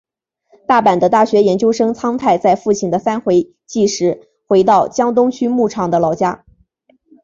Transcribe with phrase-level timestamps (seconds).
[0.65, 6.43] 大阪的大学研究生苍太在父亲的三回忌时回到江东区木场的老家。